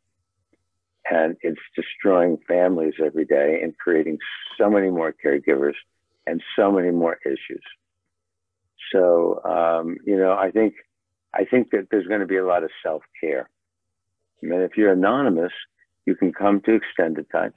[1.10, 4.18] and it's destroying families every day and creating
[4.58, 5.76] so many more caregivers
[6.26, 7.64] and so many more issues.
[8.92, 10.76] So um, you know, I think
[11.34, 13.50] I think that there's going to be a lot of self care.
[14.52, 15.54] And if you're anonymous,
[16.06, 17.56] you can come to Extend a Touch,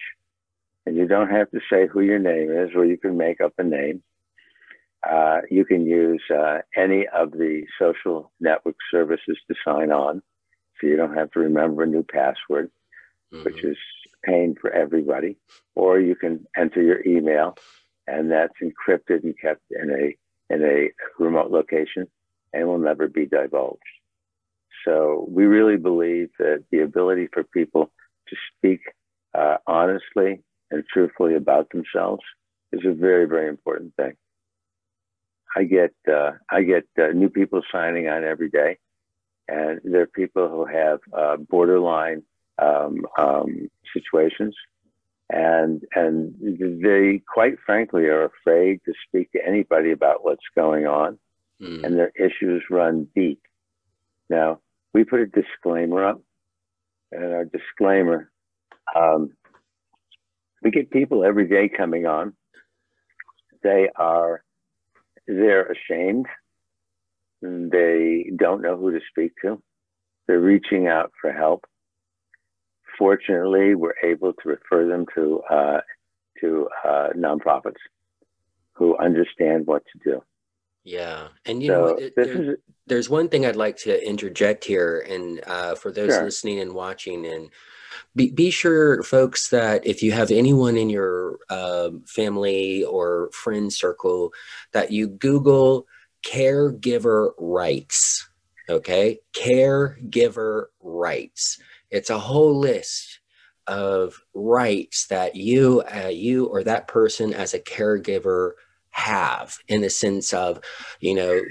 [0.85, 3.53] and you don't have to say who your name is, or you can make up
[3.59, 4.03] a name.
[5.09, 10.23] Uh, you can use uh, any of the social network services to sign on,
[10.81, 12.71] so you don't have to remember a new password,
[13.33, 13.45] mm-hmm.
[13.45, 13.77] which is
[14.25, 15.37] pain for everybody.
[15.75, 17.57] Or you can enter your email,
[18.07, 22.07] and that's encrypted and kept in a in a remote location
[22.53, 23.83] and will never be divulged.
[24.87, 27.91] So we really believe that the ability for people
[28.29, 28.81] to speak
[29.35, 32.23] uh, honestly and truthfully about themselves
[32.73, 34.15] is a very, very important thing.
[35.57, 38.79] I get uh, I get uh, new people signing on every day,
[39.49, 42.23] and there are people who have uh, borderline
[42.59, 44.55] um, um, situations,
[45.31, 46.35] and and
[46.83, 51.19] they quite frankly are afraid to speak to anybody about what's going on,
[51.61, 51.83] mm.
[51.85, 53.41] and their issues run deep.
[54.29, 54.61] Now
[54.97, 56.23] we put a disclaimer up,
[57.13, 58.31] and our disclaimer,
[58.99, 59.29] um,
[60.63, 62.33] we get people every day coming on.
[63.63, 64.43] They are
[65.27, 66.25] they're ashamed.
[67.43, 69.63] They don't know who to speak to.
[70.27, 71.67] They're reaching out for help.
[72.99, 75.81] Fortunately, we're able to refer them to uh,
[76.41, 77.83] to uh, nonprofits
[78.73, 80.23] who understand what to do.
[80.87, 85.05] Yeah, and you so know, there, is, there's one thing I'd like to interject here,
[85.11, 86.23] and uh, for those sure.
[86.23, 87.51] listening and watching, and
[88.15, 93.73] be, be sure, folks, that if you have anyone in your uh, family or friend
[93.73, 94.33] circle,
[94.71, 95.89] that you Google
[96.25, 98.29] caregiver rights.
[98.69, 101.59] Okay, caregiver rights.
[101.91, 103.19] It's a whole list
[103.67, 108.53] of rights that you, uh, you or that person as a caregiver
[108.97, 110.59] have in the sense of
[111.01, 111.43] you know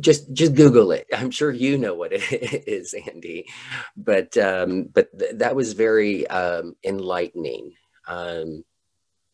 [0.00, 1.06] just just google it.
[1.12, 2.22] I'm sure you know what it
[2.66, 3.46] is andy.
[3.94, 7.74] But um but th- that was very um enlightening.
[8.06, 8.64] Um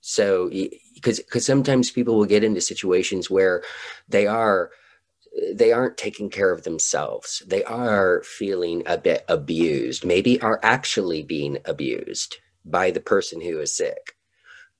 [0.00, 0.50] so
[0.94, 3.62] because because sometimes people will get into situations where
[4.08, 4.72] they are
[5.54, 7.40] they aren't taking care of themselves.
[7.46, 10.04] They are feeling a bit abused.
[10.04, 14.16] Maybe are actually being abused by the person who is sick.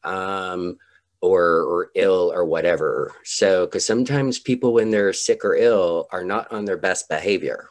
[0.03, 0.79] Um
[1.25, 3.15] or or ill or whatever.
[3.25, 7.69] So because sometimes people when they're sick or ill are not on their best behavior.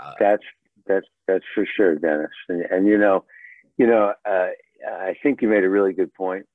[0.00, 0.42] Uh, that's
[0.86, 2.30] that's that's for sure, Dennis.
[2.48, 3.24] And, and you know,
[3.78, 4.48] you know, uh,
[4.86, 6.46] I think you made a really good point.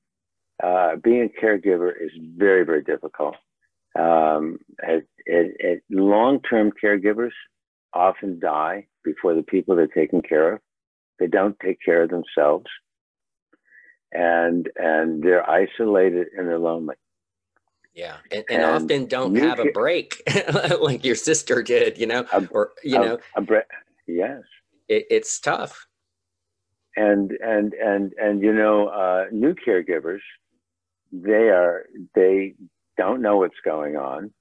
[0.61, 3.35] Uh, being a caregiver is very very difficult.
[3.97, 4.59] Um,
[5.89, 7.31] long-term caregivers
[7.93, 10.59] often die before the people they're taking care of.
[11.19, 12.67] They don't take care of themselves
[14.11, 16.95] and and they're isolated and they're lonely.
[17.93, 20.21] Yeah, and, and, and often don't have a break
[20.79, 23.57] like your sister did, you know, a, or you a, know, a bre-
[24.07, 24.41] yes,
[24.87, 25.87] it, it's tough.
[26.95, 30.21] And and and and you know, uh, new caregivers,
[31.11, 32.55] they are they
[32.97, 34.31] don't know what's going on.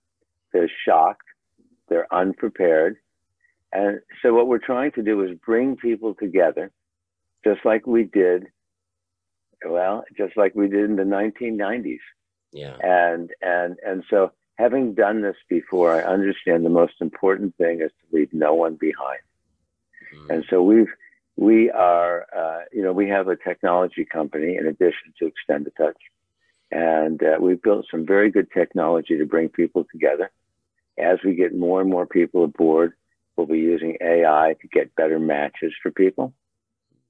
[0.53, 1.27] They're shocked.
[1.89, 2.97] They're unprepared.
[3.73, 6.71] And so what we're trying to do is bring people together,
[7.45, 8.47] just like we did
[9.65, 11.99] well, just like we did in the 1990s.
[12.53, 12.77] Yeah.
[12.83, 17.91] And and and so having done this before, I understand the most important thing is
[17.91, 19.21] to leave no one behind.
[20.15, 20.31] Mm-hmm.
[20.31, 20.93] And so we've
[21.37, 25.71] we are uh, you know we have a technology company in addition to Extend the
[25.71, 26.01] Touch,
[26.71, 30.31] and uh, we've built some very good technology to bring people together.
[30.99, 32.95] As we get more and more people aboard,
[33.37, 36.33] we'll be using AI to get better matches for people.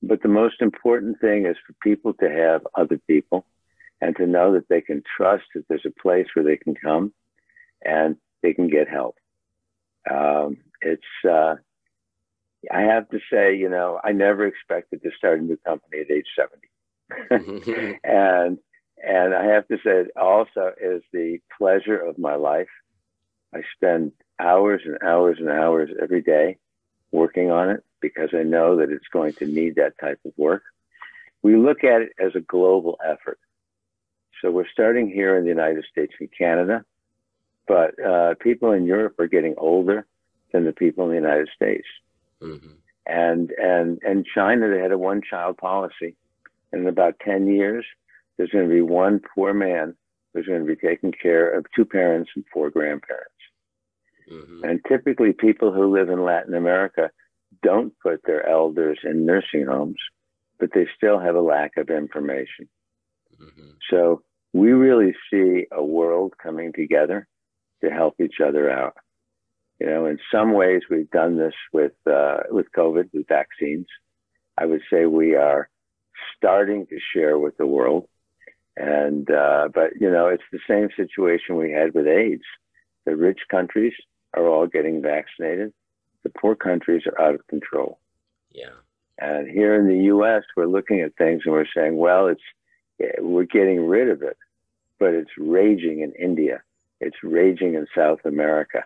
[0.02, 3.44] But the most important thing is for people to have other people
[4.00, 7.12] and to know that they can trust that there's a place where they can come
[7.84, 9.16] and they can get help.
[10.08, 11.56] Um, it's, uh,
[12.72, 16.10] I have to say, you know, I never expected to start a new company at
[16.10, 16.26] age
[17.30, 17.98] 70.
[18.04, 18.58] and,
[19.04, 22.68] and I have to say it also is the pleasure of my life.
[23.52, 26.58] I spend hours and hours and hours every day
[27.10, 30.62] working on it because I know that it's going to need that type of work.
[31.42, 33.38] We look at it as a global effort.
[34.40, 36.84] So we're starting here in the United States and Canada,
[37.66, 40.06] but uh, people in Europe are getting older
[40.52, 41.86] than the people in the United States.
[42.40, 42.70] Mm-hmm.
[43.06, 46.14] And and and China, they had a one-child policy,
[46.72, 47.84] and in about ten years,
[48.36, 49.96] there's going to be one poor man
[50.32, 53.32] who's going to be taking care of two parents and four grandparents.
[54.30, 54.64] Mm-hmm.
[54.64, 57.10] And typically, people who live in Latin America
[57.62, 60.00] don't put their elders in nursing homes,
[60.58, 62.68] but they still have a lack of information.
[63.40, 63.70] Mm-hmm.
[63.90, 64.22] So
[64.52, 67.26] we really see a world coming together
[67.82, 68.94] to help each other out.
[69.78, 73.86] You know, in some ways, we've done this with uh, with COVID, with vaccines.
[74.56, 75.68] I would say we are
[76.36, 78.08] starting to share with the world,
[78.76, 82.42] and uh, but you know, it's the same situation we had with AIDS.
[83.06, 83.94] The rich countries
[84.34, 85.72] are all getting vaccinated.
[86.24, 87.98] The poor countries are out of control.
[88.52, 88.70] Yeah.
[89.18, 92.42] And here in the U.S., we're looking at things and we're saying, well, it's
[93.20, 94.36] we're getting rid of it,
[94.98, 96.62] but it's raging in India.
[97.00, 98.84] It's raging in South America,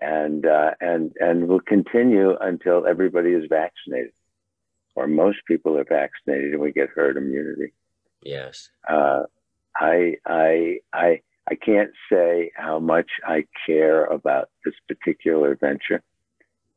[0.00, 4.12] and uh, and and will continue until everybody is vaccinated,
[4.94, 7.74] or most people are vaccinated, and we get herd immunity.
[8.22, 8.70] Yes.
[8.88, 9.24] Uh,
[9.76, 11.20] I I I
[11.50, 16.02] I can't say how much I care about this particular venture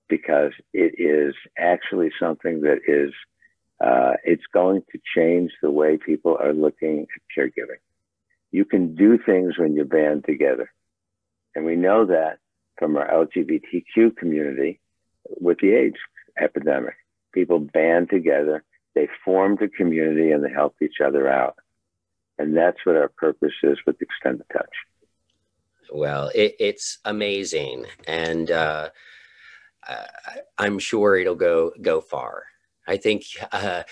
[0.07, 3.13] because it is actually something that is
[3.83, 7.81] uh, it's going to change the way people are looking at caregiving.
[8.51, 10.71] You can do things when you band together.
[11.55, 12.39] And we know that
[12.77, 14.79] from our LGBTQ community
[15.39, 15.97] with the AIDS
[16.39, 16.95] epidemic.
[17.33, 21.55] People band together, they formed a community, and they help each other out.
[22.37, 24.69] And that's what our purpose is with Extend a Touch.
[25.91, 27.85] Well, it, it's amazing.
[28.07, 28.89] And uh,
[30.57, 32.43] I'm sure it'll go go far.
[32.87, 33.83] I think uh,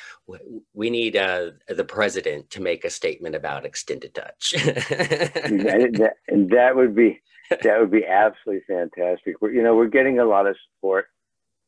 [0.74, 4.54] we need uh, the president to make a statement about Extend a Touch.
[4.58, 7.20] and, that, and, that, would be
[7.50, 9.41] that would be absolutely fantastic.
[9.41, 11.08] We're, you know, we're getting a lot of support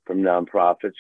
[0.06, 0.94] from nonprofits.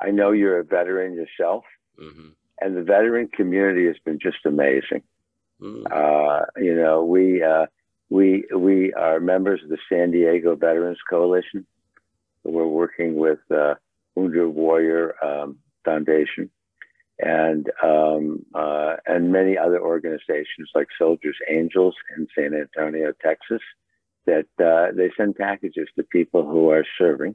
[0.00, 1.64] I know you're a veteran yourself,
[1.98, 2.28] mm-hmm.
[2.60, 5.02] and the veteran community has been just amazing.
[5.62, 5.86] Mm-hmm.
[5.90, 7.66] Uh, you know, we uh,
[8.08, 11.66] we we are members of the San Diego Veterans Coalition.
[12.44, 13.74] We're working with uh,
[14.14, 16.50] Wounded Warrior um, Foundation
[17.22, 23.60] and um, uh, and many other organizations like Soldiers Angels in San Antonio, Texas,
[24.26, 27.34] that uh, they send packages to people who are serving,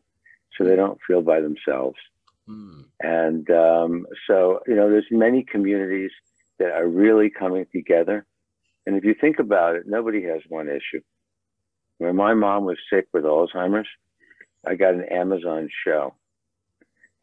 [0.57, 1.97] so they don't feel by themselves.
[2.49, 2.85] Mm.
[3.01, 6.11] And um, so you know, there's many communities
[6.57, 8.25] that are really coming together.
[8.87, 11.01] And if you think about it, nobody has one issue.
[11.97, 13.87] When my mom was sick with Alzheimer's,
[14.67, 16.15] I got an Amazon show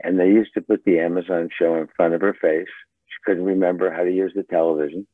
[0.03, 2.68] and they used to put the Amazon show in front of her face.
[3.07, 5.07] She couldn't remember how to use the television.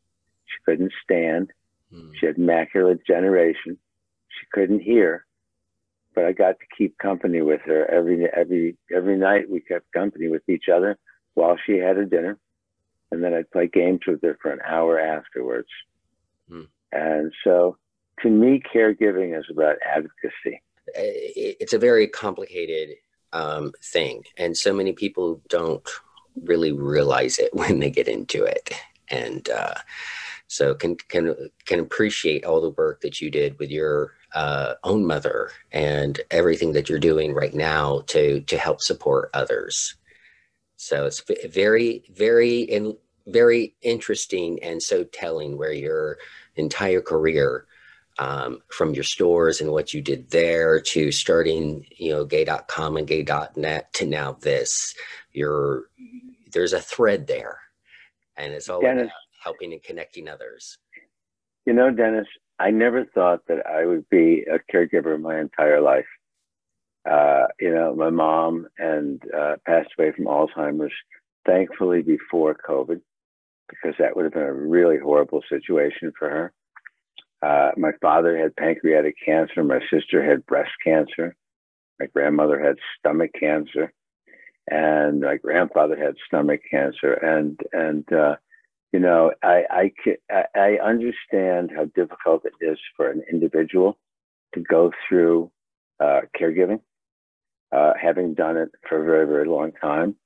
[0.46, 1.50] She couldn't stand.
[1.92, 2.10] Hmm.
[2.18, 3.78] She had macular degeneration.
[4.28, 5.26] She couldn't hear.
[6.14, 9.50] But I got to keep company with her every every every night.
[9.50, 10.98] We kept company with each other
[11.34, 12.38] while she had her dinner,
[13.12, 15.68] and then I'd play games with her for an hour afterwards.
[16.48, 16.62] Hmm.
[16.90, 17.76] And so,
[18.22, 20.62] to me, caregiving is about advocacy.
[20.94, 22.96] It's a very complicated
[23.32, 24.24] um, thing.
[24.36, 25.86] And so many people don't
[26.42, 28.72] really realize it when they get into it.
[29.10, 29.74] And uh,
[30.48, 35.06] so can can can appreciate all the work that you did with your uh, own
[35.06, 39.94] mother and everything that you're doing right now to to help support others.
[40.76, 46.18] So it's very very and very interesting and so telling where your
[46.56, 47.66] entire career
[48.18, 53.06] um, from your stores and what you did there to starting, you know, gay.com and
[53.06, 54.94] gay.net to now this,
[55.32, 55.84] you're,
[56.52, 57.60] there's a thread there
[58.38, 59.12] and it's all Dennis, about
[59.42, 60.78] helping and connecting others.
[61.66, 62.26] You know, Dennis,
[62.58, 66.06] I never thought that I would be a caregiver my entire life.
[67.08, 70.92] Uh, you know, my mom and uh, passed away from Alzheimer's,
[71.46, 73.00] thankfully before COVID,
[73.68, 76.52] because that would have been a really horrible situation for her.
[77.40, 79.62] Uh, my father had pancreatic cancer.
[79.62, 81.36] My sister had breast cancer.
[82.00, 83.92] My grandmother had stomach cancer,
[84.70, 87.12] and my grandfather had stomach cancer.
[87.12, 88.36] And and uh,
[88.92, 89.92] you know, I
[90.30, 93.98] I I understand how difficult it is for an individual
[94.54, 95.50] to go through
[96.00, 96.80] uh, caregiving,
[97.70, 100.16] uh, having done it for a very very long time.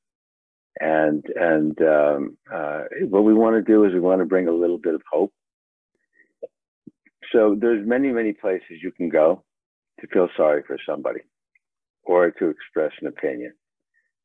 [0.80, 4.52] And and um, uh, what we want to do is we want to bring a
[4.52, 5.32] little bit of hope
[7.32, 9.42] so there's many, many places you can go
[10.00, 11.20] to feel sorry for somebody
[12.04, 13.52] or to express an opinion.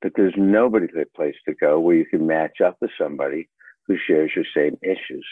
[0.01, 3.49] But there's nobody place to go where you can match up with somebody
[3.87, 5.25] who shares your same issues.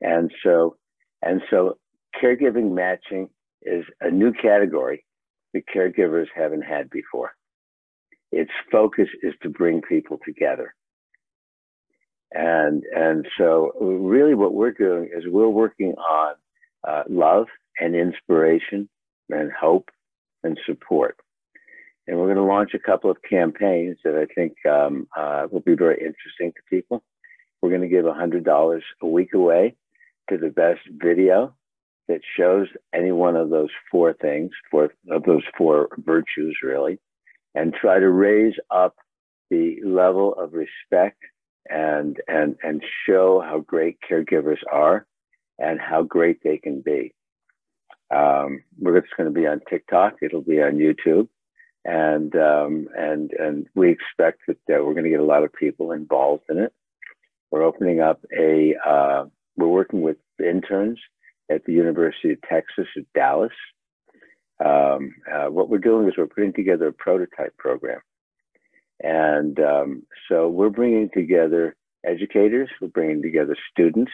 [0.00, 0.76] And so,
[1.22, 1.78] and so
[2.22, 3.28] caregiving matching
[3.62, 5.04] is a new category
[5.54, 7.32] that caregivers haven't had before.
[8.32, 10.74] Its focus is to bring people together.
[12.32, 16.34] And, and so really what we're doing is we're working on
[16.86, 17.46] uh, love
[17.78, 18.88] and inspiration
[19.30, 19.90] and hope
[20.42, 21.16] and support.
[22.06, 25.60] And we're going to launch a couple of campaigns that I think um, uh, will
[25.60, 27.02] be very interesting to people.
[27.62, 29.74] We're going to give $100 a week away
[30.28, 31.54] to the best video
[32.08, 36.98] that shows any one of those four things, four of those four virtues, really,
[37.54, 38.94] and try to raise up
[39.50, 41.18] the level of respect
[41.70, 45.06] and and and show how great caregivers are
[45.58, 47.12] and how great they can be.
[48.14, 50.16] Um, we're just going to be on TikTok.
[50.22, 51.28] It'll be on YouTube,
[51.84, 55.52] and um, and and we expect that uh, we're going to get a lot of
[55.52, 56.72] people involved in it.
[57.50, 58.74] We're opening up a.
[58.84, 59.24] Uh,
[59.56, 60.98] we're working with interns
[61.50, 63.52] at the University of Texas at Dallas.
[64.64, 68.00] Um, uh, what we're doing is we're putting together a prototype program
[69.00, 71.74] and um, so we're bringing together
[72.04, 74.12] educators, we're bringing together students,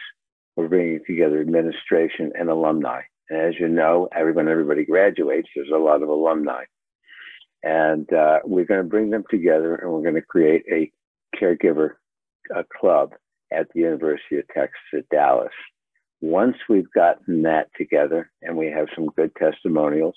[0.55, 3.01] we're bringing together administration and alumni.
[3.29, 6.63] And as you know, everyone, everybody graduates, there's a lot of alumni.
[7.63, 10.91] And uh, we're going to bring them together and we're going to create a
[11.37, 11.91] caregiver
[12.55, 13.13] a club
[13.53, 15.53] at the University of Texas at Dallas.
[16.19, 20.15] Once we've gotten that together and we have some good testimonials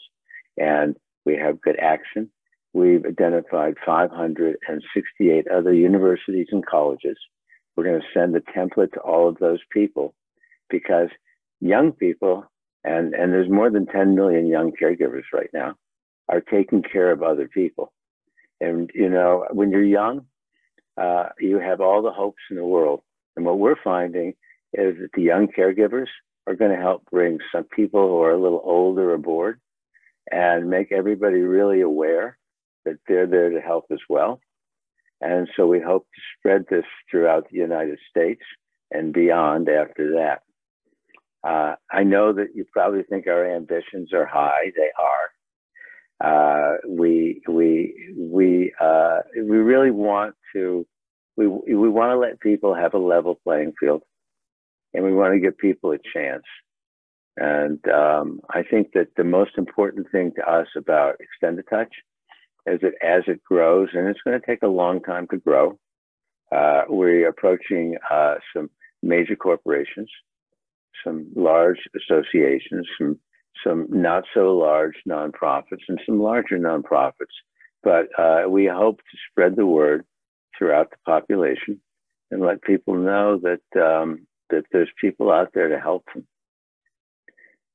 [0.57, 2.31] and we have good action,
[2.75, 7.17] We've identified 568 other universities and colleges.
[7.77, 10.13] We're going to send the template to all of those people
[10.71, 11.09] because
[11.61, 12.45] young people,
[12.85, 15.75] and, and there's more than 10 million young caregivers right now,
[16.29, 17.93] are taking care of other people.
[18.61, 20.27] And, you know, when you're young,
[20.97, 23.03] uh, you have all the hopes in the world.
[23.37, 24.35] And what we're finding
[24.73, 26.07] is that the young caregivers
[26.47, 29.61] are going to help bring some people who are a little older aboard
[30.31, 32.39] and make everybody really aware
[32.85, 34.41] that they're there to help as well.
[35.21, 38.43] And so we hope to spread this throughout the United States
[38.91, 40.43] and beyond after that.
[41.45, 44.73] Uh, I know that you probably think our ambitions are high.
[44.75, 45.31] They are.
[46.21, 50.87] Uh, we we we uh, we really want to
[51.37, 54.03] we we want to let people have a level playing field,
[54.95, 56.45] and we want to give people a chance.
[57.37, 61.93] And um, I think that the most important thing to us about Extend a Touch
[62.67, 65.79] as it as it grows, and it's going to take a long time to grow.
[66.55, 68.71] Uh, we're approaching uh, some
[69.03, 70.09] major corporations,
[71.03, 73.19] some large associations, some
[73.65, 77.35] some not so large nonprofits, and some larger nonprofits.
[77.83, 80.05] But uh, we hope to spread the word
[80.57, 81.81] throughout the population
[82.31, 86.27] and let people know that um, that there's people out there to help them.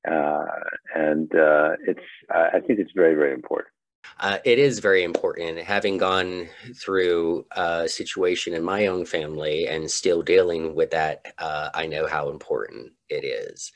[0.09, 0.45] Uh,
[0.95, 1.99] and uh, it's
[2.29, 3.73] I think it's very very important.
[4.19, 5.59] Uh, it is very important.
[5.59, 11.69] Having gone through a situation in my own family and still dealing with that, uh,
[11.73, 13.71] I know how important it is.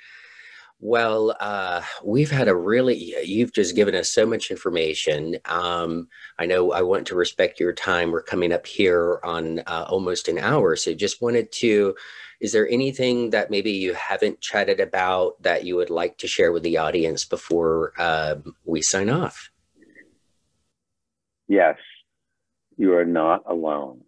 [0.80, 5.38] Well, uh, we've had a really, you've just given us so much information.
[5.45, 8.11] Um, I know I want to respect your time.
[8.11, 10.76] We're coming up here on uh, almost an hour.
[10.76, 11.95] So just wanted to,
[12.41, 16.51] is there anything that maybe you haven't chatted about that you would like to share
[16.51, 19.53] with the audience before uh, we sign off?
[21.54, 21.78] Yes,
[22.78, 24.01] you are not alone.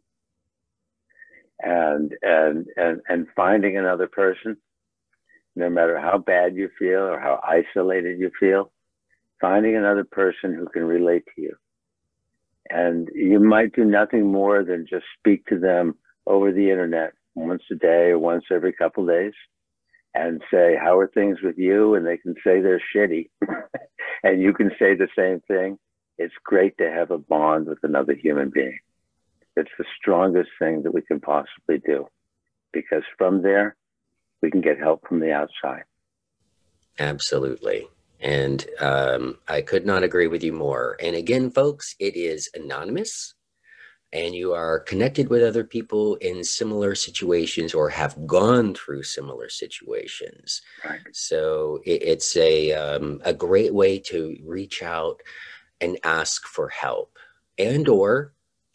[1.62, 4.58] And and and and finding another person,
[5.56, 8.72] no matter how bad you feel or how isolated you feel,
[9.40, 11.56] finding another person who can relate to you.
[12.70, 17.64] And you might do nothing more than just speak to them over the internet once
[17.72, 19.34] a day or once every couple of days
[20.14, 21.96] and say, How are things with you?
[21.96, 23.30] And they can say they're shitty.
[24.24, 25.78] and you can say the same thing
[26.18, 28.80] it's great to have a bond with another human being.
[29.56, 32.08] It's the strongest thing that we can possibly do
[32.74, 33.76] because from there,
[34.42, 35.84] we can get help from the outside.
[37.00, 37.88] Absolutely.
[38.20, 40.98] And um, I could not agree with you more.
[41.02, 43.34] And again, folks, it is anonymous
[44.14, 49.50] and you are connected with other people in similar situations or have gone through similar
[49.50, 50.62] situations.
[50.88, 51.02] Right.
[51.12, 55.22] So it, it's a, um, a great way to reach out
[55.82, 57.18] and ask for help
[57.58, 58.34] and or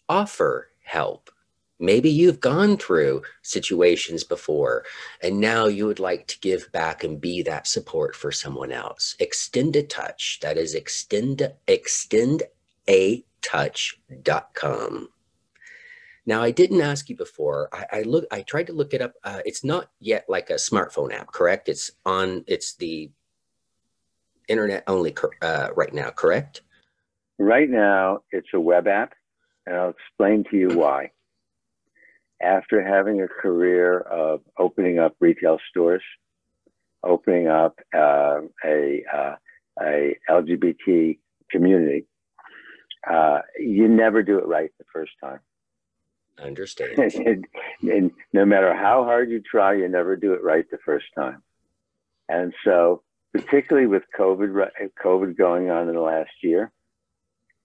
[0.08, 1.30] offer help.
[1.78, 4.84] Maybe you've gone through situations before
[5.22, 9.16] and now you would like to give back and be that support for someone else.
[9.18, 10.40] Extend a touch.
[10.42, 12.42] That is extend extend
[12.86, 15.08] a touch.com.
[16.26, 17.70] Now I didn't ask you before.
[17.72, 19.14] I, I look I tried to look it up.
[19.24, 21.68] Uh, it's not yet like a smartphone app, correct?
[21.70, 23.10] It's on it's the
[24.48, 26.60] internet only uh, right now, correct?
[27.40, 29.14] Right now, it's a web app,
[29.64, 31.12] and I'll explain to you why.
[32.38, 36.02] After having a career of opening up retail stores,
[37.02, 39.36] opening up uh, a, uh,
[39.80, 41.18] a LGBT
[41.50, 42.04] community,
[43.10, 45.40] uh, you never do it right the first time.
[46.38, 46.98] I Understand.
[46.98, 47.46] and,
[47.80, 51.42] and no matter how hard you try, you never do it right the first time.
[52.28, 54.68] And so, particularly with COVID,
[55.02, 56.70] COVID going on in the last year,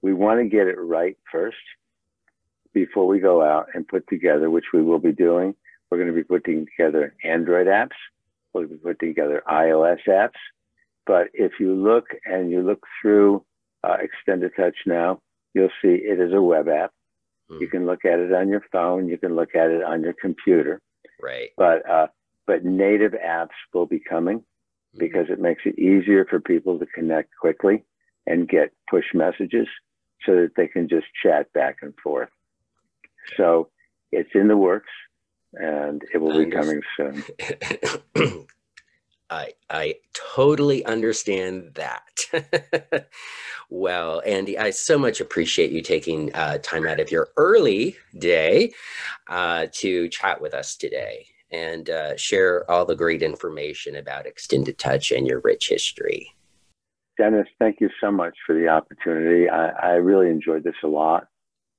[0.06, 1.58] we want to get it right first
[2.76, 5.56] before we go out and put together, which we will be doing.
[5.89, 7.97] We're going to be putting together Android apps.
[8.53, 10.38] We'll be putting together iOS apps.
[11.08, 13.43] But if you look and you look through
[13.84, 15.22] uh, Extend a Touch now,
[15.56, 16.91] you'll see it is a web app.
[17.49, 17.62] Mm.
[17.62, 19.08] You can look at it on your phone.
[19.08, 20.82] You can look at it on your computer.
[21.20, 21.49] Right.
[21.58, 22.08] But uh,
[22.45, 24.99] but native apps will be coming mm.
[24.99, 27.84] because it makes it easier for people to connect quickly
[28.28, 29.68] and get push messages
[30.26, 32.30] so that they can just chat back and forth.
[33.38, 33.69] So
[34.11, 34.91] it's in the works
[35.53, 37.23] and it will be coming soon.
[39.30, 43.07] I I totally understand that.
[43.69, 48.73] well, Andy, I so much appreciate you taking uh, time out of your early day
[49.28, 54.67] uh, to chat with us today and uh, share all the great information about Extend
[54.67, 56.32] a Touch and your rich history.
[57.18, 59.49] Dennis, thank you so much for the opportunity.
[59.49, 61.28] I, I really enjoyed this a lot,